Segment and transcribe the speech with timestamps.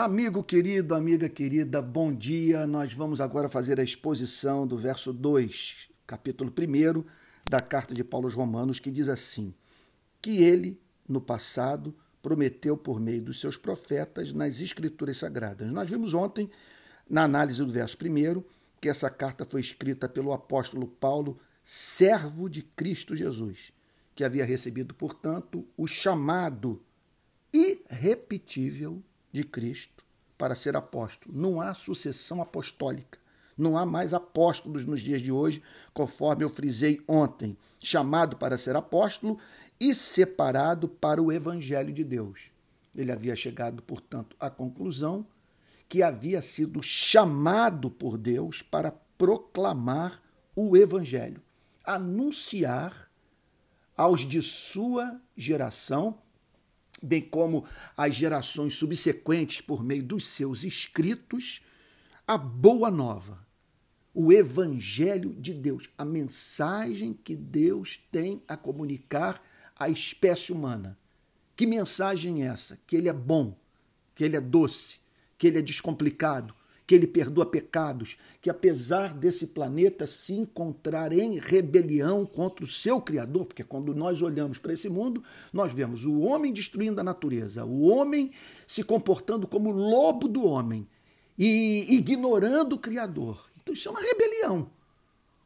[0.00, 2.68] Amigo querido, amiga querida, bom dia.
[2.68, 7.04] Nós vamos agora fazer a exposição do verso 2, capítulo 1
[7.44, 9.52] da carta de Paulo aos Romanos, que diz assim:
[10.22, 11.92] Que ele, no passado,
[12.22, 15.68] prometeu por meio dos seus profetas nas Escrituras Sagradas.
[15.72, 16.48] Nós vimos ontem,
[17.10, 18.44] na análise do verso 1,
[18.80, 23.72] que essa carta foi escrita pelo apóstolo Paulo, servo de Cristo Jesus,
[24.14, 26.80] que havia recebido, portanto, o chamado
[27.52, 29.02] irrepetível
[29.38, 30.04] de Cristo
[30.36, 31.32] para ser apóstolo.
[31.36, 33.18] Não há sucessão apostólica.
[33.56, 38.76] Não há mais apóstolos nos dias de hoje, conforme eu frisei ontem, chamado para ser
[38.76, 39.38] apóstolo
[39.80, 42.52] e separado para o evangelho de Deus.
[42.96, 45.26] Ele havia chegado, portanto, à conclusão
[45.88, 50.20] que havia sido chamado por Deus para proclamar
[50.54, 51.42] o evangelho,
[51.84, 53.08] anunciar
[53.96, 56.18] aos de sua geração
[57.02, 57.64] bem como
[57.96, 61.62] as gerações subsequentes por meio dos seus escritos,
[62.26, 63.46] a boa nova,
[64.12, 69.42] o evangelho de Deus, a mensagem que Deus tem a comunicar
[69.78, 70.98] à espécie humana.
[71.54, 72.78] Que mensagem é essa?
[72.86, 73.56] Que ele é bom,
[74.14, 74.98] que ele é doce,
[75.36, 76.54] que ele é descomplicado,
[76.88, 82.98] que ele perdoa pecados, que apesar desse planeta se encontrar em rebelião contra o seu
[82.98, 85.22] Criador, porque quando nós olhamos para esse mundo,
[85.52, 88.30] nós vemos o homem destruindo a natureza, o homem
[88.66, 90.88] se comportando como lobo do homem
[91.38, 93.50] e ignorando o Criador.
[93.60, 94.70] Então isso é uma rebelião.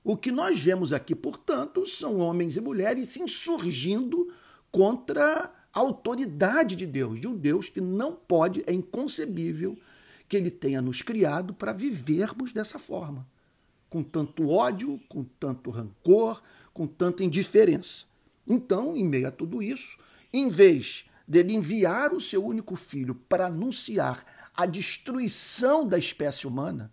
[0.05, 4.33] O que nós vemos aqui, portanto, são homens e mulheres se insurgindo
[4.71, 9.77] contra a autoridade de Deus, de um Deus que não pode, é inconcebível
[10.33, 13.29] que ele tenha nos criado para vivermos dessa forma,
[13.91, 18.07] com tanto ódio, com tanto rancor, com tanta indiferença.
[18.47, 19.99] Então, em meio a tudo isso,
[20.33, 24.25] em vez dele enviar o seu único filho para anunciar
[24.57, 26.91] a destruição da espécie humana,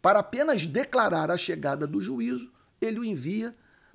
[0.00, 3.50] para apenas declarar a chegada do juízo, ele o envia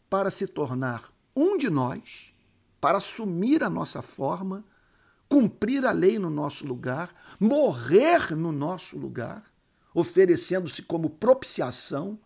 [0.10, 2.34] para se tornar um de nós,
[2.82, 4.66] para assumir a nossa forma
[5.36, 9.44] cumprir a lei no nosso lugar, morrer no nosso lugar,
[9.94, 12.18] oferecendo-se como propiciação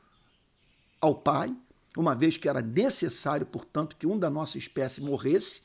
[1.01, 1.57] ao Pai,
[1.97, 5.63] uma vez que era necessário, portanto, que um da nossa espécie morresse,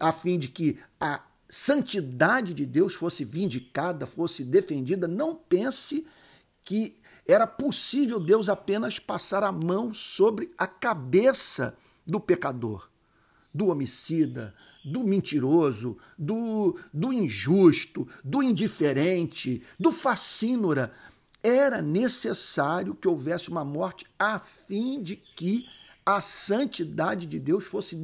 [0.00, 5.06] a fim de que a santidade de Deus fosse vindicada, fosse defendida.
[5.06, 6.04] Não pense
[6.64, 12.90] que era possível Deus apenas passar a mão sobre a cabeça do pecador,
[13.54, 14.52] do homicida,
[14.84, 20.92] do mentiroso, do, do injusto, do indiferente, do facínora.
[21.42, 25.66] Era necessário que houvesse uma morte a fim de que
[26.04, 27.94] a santidade de Deus fosse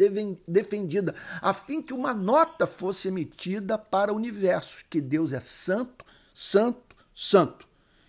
[0.47, 6.05] defendida, a fim que uma nota fosse emitida para o universo, que Deus é santo,
[6.35, 7.67] santo, santo,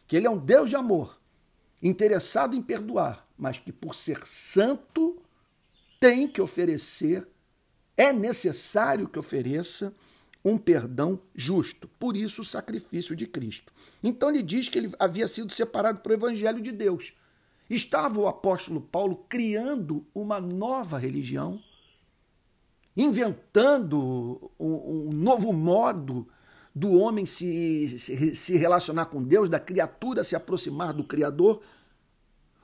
[0.07, 1.19] que ele é um Deus de amor,
[1.81, 5.21] interessado em perdoar, mas que por ser santo
[5.99, 7.27] tem que oferecer
[7.97, 9.93] é necessário que ofereça
[10.45, 11.89] um perdão justo.
[11.99, 13.73] Por isso, o sacrifício de Cristo.
[14.03, 17.13] Então, ele diz que ele havia sido separado para o evangelho de Deus.
[17.69, 21.61] Estava o apóstolo Paulo criando uma nova religião,
[22.95, 26.27] inventando um, um novo modo
[26.73, 31.61] do homem se, se, se relacionar com Deus, da criatura se aproximar do Criador.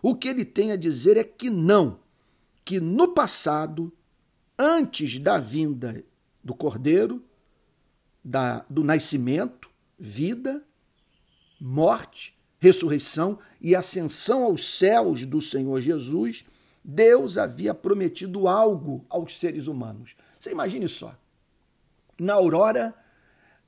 [0.02, 2.00] O que ele tem a dizer é que não,
[2.64, 3.92] que no passado
[4.58, 6.04] antes da vinda
[6.44, 7.24] do Cordeiro,
[8.24, 10.64] da, do nascimento, vida,
[11.60, 16.46] morte, ressurreição e ascensão aos céus do Senhor Jesus,
[16.84, 20.16] Deus havia prometido algo aos seres humanos.
[20.40, 21.16] Você imagine só.
[22.20, 22.94] Na aurora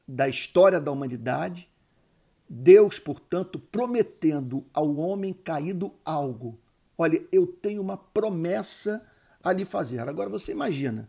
[0.07, 1.69] da história da humanidade,
[2.47, 6.59] Deus, portanto, prometendo ao homem caído algo.
[6.97, 9.05] Olha, eu tenho uma promessa
[9.45, 9.99] a lhe fazer.
[9.99, 11.07] Agora você imagina,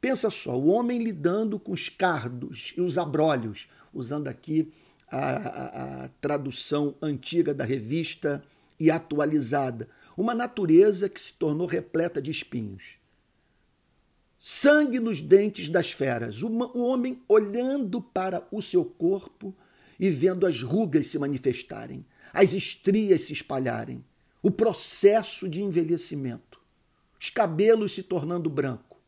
[0.00, 4.72] pensa só, o homem lidando com os cardos e os abrolhos, usando aqui
[5.06, 8.42] a, a, a tradução antiga da revista
[8.80, 9.86] e atualizada,
[10.16, 12.96] uma natureza que se tornou repleta de espinhos.
[14.40, 19.54] Sangue nos dentes das feras, o homem olhando para o seu corpo
[20.00, 24.04] e vendo as rugas se manifestarem, as estrias se espalharem,
[24.42, 26.53] o processo de envelhecimento
[27.24, 29.00] os cabelos se tornando branco,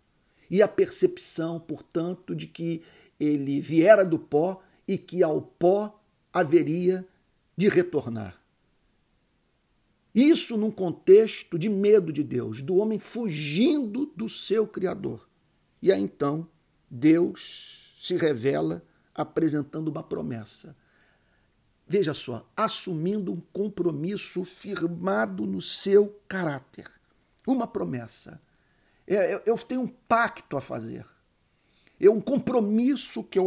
[0.48, 2.82] e a percepção, portanto, de que
[3.20, 6.00] ele viera do pó e que ao pó
[6.32, 7.06] haveria
[7.54, 8.40] de retornar.
[10.14, 15.28] Isso num contexto de medo de Deus, do homem fugindo do seu Criador.
[15.82, 16.48] E aí então
[16.90, 18.82] Deus se revela
[19.14, 20.74] apresentando uma promessa.
[21.86, 26.95] veja só, assumindo um compromisso firmado no seu caráter.
[27.46, 28.40] Uma promessa.
[29.06, 31.06] É, eu tenho um pacto a fazer.
[32.00, 33.46] É um compromisso que eu,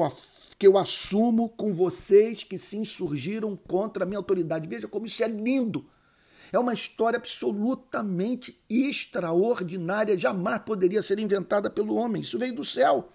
[0.58, 4.70] que eu assumo com vocês que se insurgiram contra a minha autoridade.
[4.70, 5.86] Veja como isso é lindo.
[6.52, 12.22] É uma história absolutamente extraordinária, jamais poderia ser inventada pelo homem.
[12.22, 13.10] Isso veio do céu.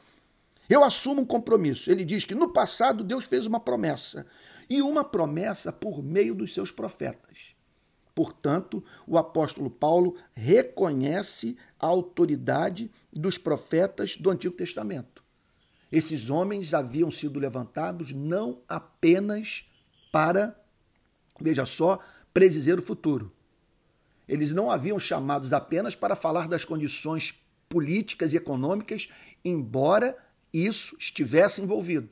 [0.69, 1.91] Eu assumo um compromisso.
[1.91, 4.27] Ele diz que no passado Deus fez uma promessa,
[4.71, 7.54] e uma promessa por meio dos seus profetas.
[8.15, 15.25] Portanto, o apóstolo Paulo reconhece a autoridade dos profetas do Antigo Testamento.
[15.91, 19.65] Esses homens haviam sido levantados não apenas
[20.13, 20.59] para,
[21.41, 21.99] veja só,
[22.33, 23.33] predizer o futuro.
[24.29, 27.35] Eles não haviam chamados apenas para falar das condições
[27.69, 29.09] políticas e econômicas,
[29.45, 30.17] embora
[30.53, 32.09] isso estivesse envolvido.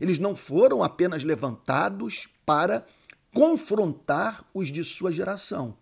[0.00, 2.84] Eles não foram apenas levantados para
[3.34, 5.76] confrontar os de sua geração,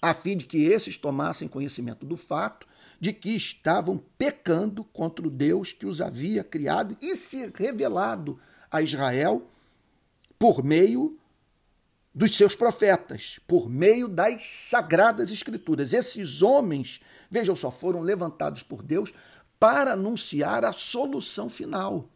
[0.00, 2.66] a fim de que esses tomassem conhecimento do fato
[2.98, 8.40] de que estavam pecando contra o Deus que os havia criado e se revelado
[8.70, 9.46] a Israel
[10.38, 11.18] por meio
[12.14, 15.92] dos seus profetas, por meio das sagradas escrituras.
[15.92, 19.12] Esses homens, vejam só, foram levantados por Deus
[19.58, 22.08] para anunciar a solução final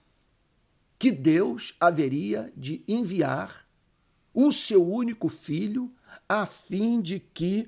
[0.98, 3.65] que Deus haveria de enviar
[4.36, 5.90] o seu único filho,
[6.28, 7.66] a fim de que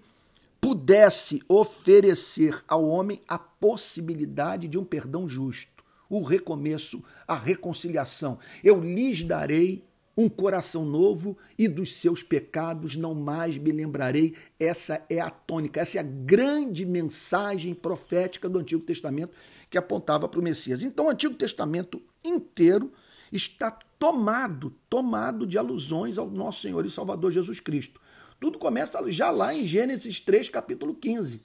[0.60, 8.38] pudesse oferecer ao homem a possibilidade de um perdão justo, o recomeço, a reconciliação.
[8.62, 9.82] Eu lhes darei
[10.14, 14.34] um coração novo e dos seus pecados não mais me lembrarei.
[14.60, 19.32] Essa é a tônica, essa é a grande mensagem profética do Antigo Testamento
[19.70, 20.82] que apontava para o Messias.
[20.82, 22.92] Então, o Antigo Testamento inteiro
[23.32, 28.00] está tomado, tomado de alusões ao nosso Senhor e Salvador Jesus Cristo.
[28.40, 31.42] Tudo começa já lá em Gênesis 3, capítulo 15,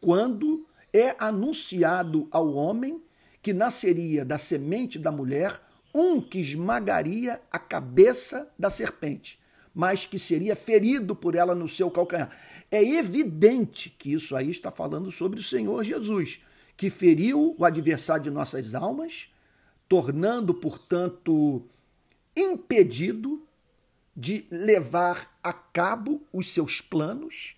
[0.00, 3.02] quando é anunciado ao homem
[3.42, 5.60] que nasceria da semente da mulher
[5.94, 9.38] um que esmagaria a cabeça da serpente,
[9.74, 12.30] mas que seria ferido por ela no seu calcanhar.
[12.70, 16.40] É evidente que isso aí está falando sobre o Senhor Jesus,
[16.76, 19.28] que feriu o adversário de nossas almas,
[19.92, 21.68] tornando, portanto,
[22.34, 23.46] impedido
[24.16, 27.56] de levar a cabo os seus planos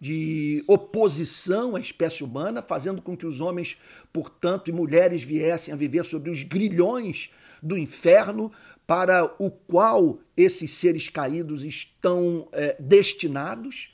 [0.00, 3.76] de oposição à espécie humana, fazendo com que os homens,
[4.12, 7.30] portanto, e mulheres viessem a viver sobre os grilhões
[7.60, 8.52] do inferno,
[8.86, 13.92] para o qual esses seres caídos estão é, destinados.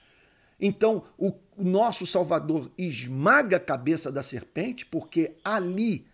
[0.61, 6.07] Então, o nosso Salvador esmaga a cabeça da serpente, porque ali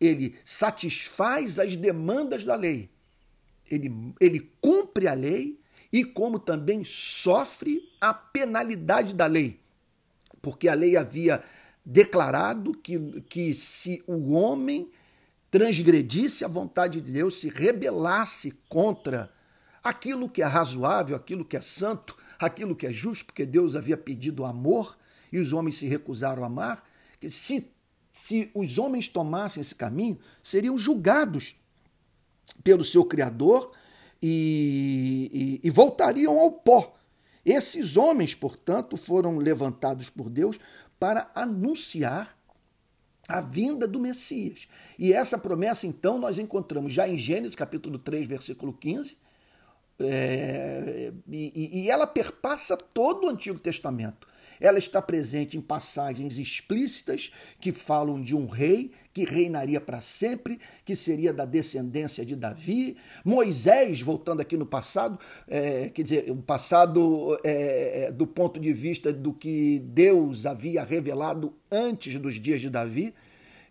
[0.00, 2.90] ele satisfaz as demandas da lei
[3.70, 5.60] ele, ele cumpre a lei
[5.92, 9.60] e como também sofre a penalidade da lei.
[10.40, 11.42] Porque a lei havia
[11.84, 14.90] declarado que, que se o homem
[15.50, 19.32] transgredisse a vontade de Deus, se rebelasse contra
[19.82, 23.96] aquilo que é razoável, aquilo que é santo, aquilo que é justo, porque Deus havia
[23.96, 24.96] pedido amor
[25.32, 26.86] e os homens se recusaram a amar,
[27.18, 27.70] que se,
[28.26, 31.56] se os homens tomassem esse caminho, seriam julgados
[32.62, 33.72] pelo seu Criador
[34.22, 36.94] e, e, e voltariam ao pó.
[37.44, 40.58] Esses homens, portanto, foram levantados por Deus
[40.98, 42.36] para anunciar
[43.28, 44.66] a vinda do Messias.
[44.98, 49.16] E essa promessa, então, nós encontramos já em Gênesis capítulo 3, versículo 15,
[50.00, 54.28] é, e, e, ela perpassa todo o Antigo Testamento.
[54.60, 60.58] Ela está presente em passagens explícitas que falam de um rei que reinaria para sempre,
[60.84, 62.96] que seria da descendência de Davi.
[63.24, 68.72] Moisés, voltando aqui no passado, é, quer dizer, o passado é, é, do ponto de
[68.72, 73.14] vista do que Deus havia revelado antes dos dias de Davi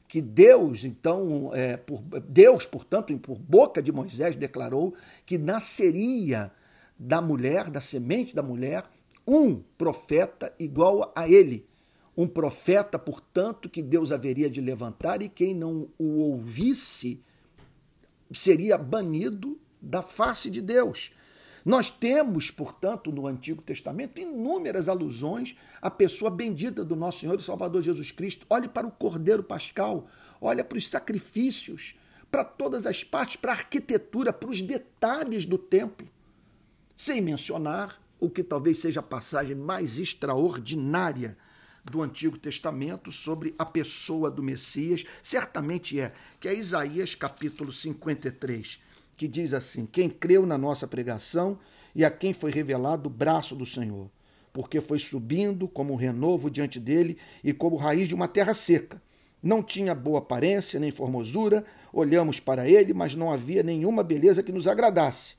[0.08, 6.52] que Deus, então, é, por, Deus, portanto, por boca de Moisés, declarou que nasceria
[6.98, 8.84] da mulher, da semente da mulher,
[9.28, 11.68] um profeta igual a ele.
[12.16, 17.22] Um profeta, portanto, que Deus haveria de levantar e quem não o ouvisse
[18.32, 21.12] seria banido da face de Deus.
[21.64, 27.44] Nós temos, portanto, no Antigo Testamento inúmeras alusões à pessoa bendita do nosso Senhor e
[27.44, 28.48] Salvador Jesus Cristo.
[28.50, 30.08] Olhe para o Cordeiro Pascal,
[30.40, 31.96] olha para os sacrifícios,
[32.32, 36.08] para todas as partes, para a arquitetura, para os detalhes do templo.
[36.96, 41.38] Sem mencionar o que talvez seja a passagem mais extraordinária
[41.84, 48.82] do Antigo Testamento sobre a pessoa do Messias, certamente é, que é Isaías capítulo 53.
[49.16, 51.58] que diz assim: Quem creu na nossa pregação
[51.96, 54.10] e a quem foi revelado o braço do Senhor,
[54.54, 59.02] porque foi subindo como um renovo diante dele e como raiz de uma terra seca.
[59.42, 64.52] Não tinha boa aparência nem formosura, olhamos para ele, mas não havia nenhuma beleza que
[64.52, 65.36] nos agradasse.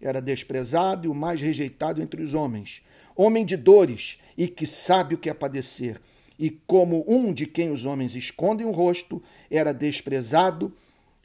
[0.00, 2.82] Era desprezado e o mais rejeitado entre os homens,
[3.14, 6.00] homem de dores e que sabe o que é padecer.
[6.38, 10.74] E como um de quem os homens escondem o rosto, era desprezado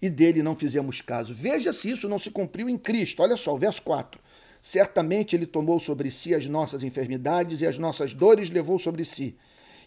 [0.01, 1.34] e dele não fizemos caso.
[1.34, 3.24] Veja se isso não se cumpriu em Cristo.
[3.24, 4.20] Olha só, o verso 4.
[4.62, 9.36] Certamente ele tomou sobre si as nossas enfermidades e as nossas dores levou sobre si.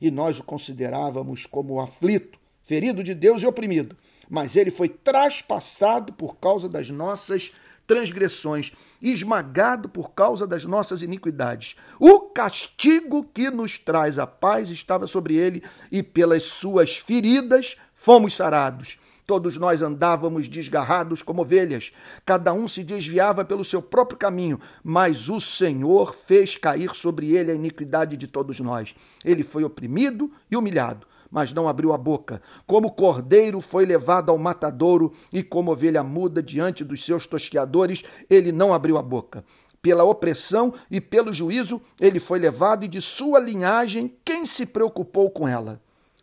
[0.00, 3.96] E nós o considerávamos como aflito, ferido de Deus e oprimido.
[4.30, 7.52] Mas ele foi traspassado por causa das nossas
[7.88, 11.74] transgressões, esmagado por causa das nossas iniquidades.
[11.98, 18.34] O castigo que nos traz a paz estava sobre ele, e pelas suas feridas fomos
[18.34, 18.98] sarados.
[19.26, 21.92] Todos nós andávamos desgarrados como ovelhas,
[22.24, 27.50] cada um se desviava pelo seu próprio caminho, mas o Senhor fez cair sobre ele
[27.50, 28.94] a iniquidade de todos nós.
[29.24, 32.40] Ele foi oprimido e humilhado, mas não abriu a boca.
[32.66, 38.52] Como cordeiro foi levado ao matadouro, e como ovelha muda diante dos seus tosqueadores, ele
[38.52, 39.44] não abriu a boca.
[39.80, 45.30] Pela opressão e pelo juízo ele foi levado, e de sua linhagem quem se preocupou
[45.30, 45.80] com ela?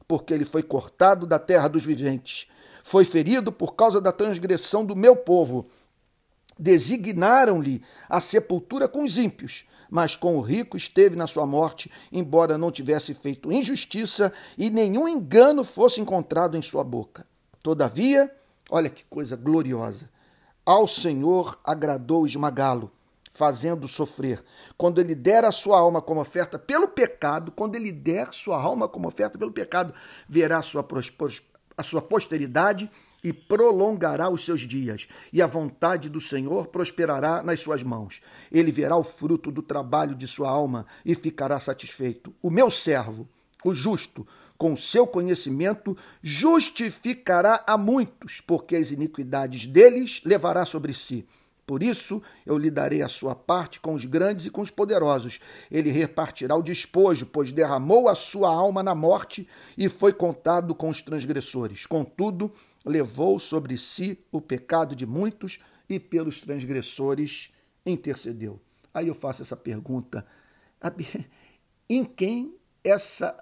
[0.07, 2.47] Porque ele foi cortado da terra dos viventes
[2.85, 5.65] foi ferido por causa da transgressão do meu povo.
[6.57, 12.57] Designaram-lhe a sepultura com os ímpios, mas com o rico esteve na sua morte, embora
[12.57, 17.25] não tivesse feito injustiça e nenhum engano fosse encontrado em sua boca.
[17.62, 18.33] Todavia,
[18.69, 20.09] olha que coisa gloriosa,
[20.65, 22.91] ao Senhor agradou esmagá-lo,
[23.31, 24.43] fazendo sofrer.
[24.77, 28.88] Quando ele der a sua alma como oferta pelo pecado, quando ele der sua alma
[28.88, 29.93] como oferta pelo pecado,
[30.27, 32.89] verá sua prosperidade a sua posteridade
[33.24, 38.22] e prolongará os seus dias, e a vontade do Senhor prosperará nas suas mãos.
[38.51, 42.34] Ele verá o fruto do trabalho de sua alma e ficará satisfeito.
[42.41, 43.27] O meu servo,
[43.63, 44.27] o justo,
[44.58, 51.25] com seu conhecimento, justificará a muitos, porque as iniquidades deles levará sobre si.
[51.65, 55.39] Por isso eu lhe darei a sua parte com os grandes e com os poderosos.
[55.72, 60.89] Ele repartirá o despojo, pois derramou a sua alma na morte e foi contado com
[60.89, 61.88] os transgressores.
[61.88, 62.51] Contudo,
[62.86, 65.57] levou sobre si o pecado de muitos
[65.89, 67.51] e pelos transgressores
[67.84, 68.60] intercedeu.
[68.93, 70.25] Aí eu faço essa pergunta:
[71.89, 73.36] em quem essa.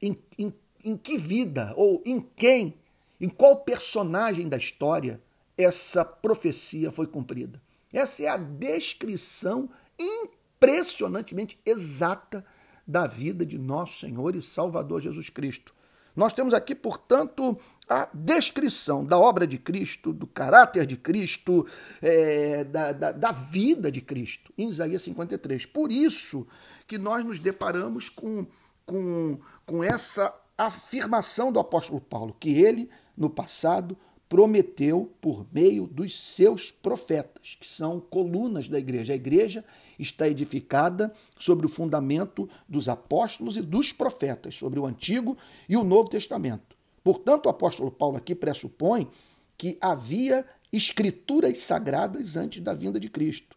[0.00, 0.52] Em, em,
[0.84, 2.74] em que vida ou em quem,
[3.20, 5.20] em qual personagem da história
[5.56, 7.60] essa profecia foi cumprida?
[7.92, 12.44] Essa é a descrição impressionantemente exata
[12.86, 15.74] da vida de nosso Senhor e Salvador Jesus Cristo.
[16.18, 17.56] Nós temos aqui, portanto,
[17.88, 21.64] a descrição da obra de Cristo, do caráter de Cristo,
[22.02, 25.66] é, da, da, da, vida de Cristo, em Isaías 53.
[25.66, 26.44] Por isso
[26.88, 28.44] que nós nos deparamos com,
[28.84, 33.96] com, com essa afirmação do apóstolo Paulo, que ele, no passado,
[34.28, 39.14] prometeu por meio dos seus profetas, que são colunas da igreja.
[39.14, 39.64] A igreja
[39.98, 45.36] está edificada sobre o fundamento dos apóstolos e dos profetas, sobre o Antigo
[45.68, 46.76] e o Novo Testamento.
[47.02, 49.08] Portanto, o apóstolo Paulo aqui pressupõe
[49.56, 53.56] que havia escrituras sagradas antes da vinda de Cristo.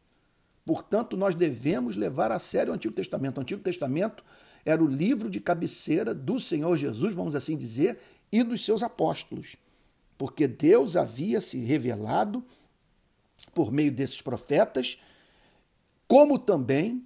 [0.66, 3.38] Portanto, nós devemos levar a sério o Antigo Testamento.
[3.38, 4.24] O Antigo Testamento
[4.64, 8.00] era o livro de cabeceira do Senhor Jesus, vamos assim dizer,
[8.32, 9.58] e dos seus apóstolos
[10.22, 12.46] porque Deus havia se revelado
[13.56, 15.00] por meio desses profetas,
[16.08, 17.04] como também,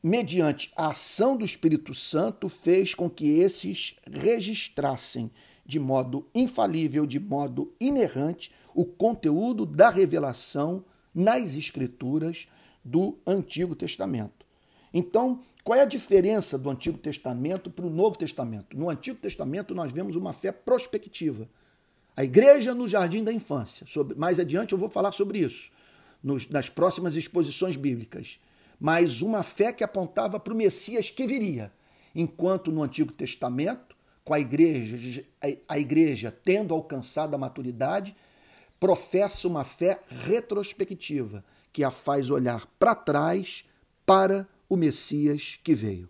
[0.00, 5.28] mediante a ação do Espírito Santo, fez com que esses registrassem
[5.66, 12.46] de modo infalível, de modo inerrante, o conteúdo da revelação nas Escrituras
[12.84, 14.46] do Antigo Testamento.
[14.92, 18.78] Então, qual é a diferença do Antigo Testamento para o Novo Testamento?
[18.78, 21.48] No Antigo Testamento, nós vemos uma fé prospectiva
[22.16, 23.86] a igreja no jardim da infância.
[23.86, 25.70] Sobre, mais adiante eu vou falar sobre isso
[26.22, 28.38] nos, nas próximas exposições bíblicas.
[28.80, 31.72] Mas uma fé que apontava para o Messias que viria.
[32.14, 35.24] Enquanto no Antigo Testamento, com a igreja,
[35.68, 38.16] a igreja tendo alcançado a maturidade,
[38.80, 43.64] professa uma fé retrospectiva, que a faz olhar para trás
[44.06, 46.08] para o Messias que veio.